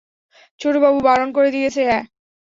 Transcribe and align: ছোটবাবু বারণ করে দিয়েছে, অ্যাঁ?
ছোটবাবু 0.59 0.99
বারণ 1.01 1.29
করে 1.31 1.49
দিয়েছে, 1.51 1.81
অ্যাঁ? 1.87 2.03